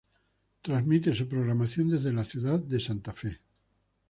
[0.63, 3.39] Transmite su programación desde la ciudad de Santa Fe.